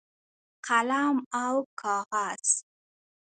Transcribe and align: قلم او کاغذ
قلم 0.67 1.15
او 1.43 1.55
کاغذ 1.81 2.47